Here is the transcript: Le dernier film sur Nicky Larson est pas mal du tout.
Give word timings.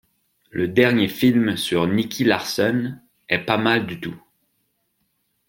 Le 0.49 0.67
dernier 0.67 1.07
film 1.07 1.55
sur 1.55 1.85
Nicky 1.85 2.23
Larson 2.23 2.95
est 3.29 3.37
pas 3.45 3.59
mal 3.59 3.85
du 3.85 3.99
tout. 4.01 4.19